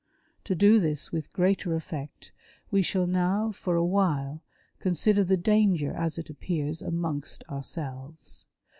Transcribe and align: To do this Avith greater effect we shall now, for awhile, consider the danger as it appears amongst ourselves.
To 0.45 0.55
do 0.55 0.79
this 0.79 1.09
Avith 1.09 1.31
greater 1.31 1.75
effect 1.75 2.31
we 2.71 2.81
shall 2.81 3.05
now, 3.05 3.51
for 3.51 3.75
awhile, 3.75 4.41
consider 4.79 5.23
the 5.23 5.37
danger 5.37 5.93
as 5.93 6.17
it 6.17 6.27
appears 6.27 6.81
amongst 6.81 7.43
ourselves. 7.43 8.47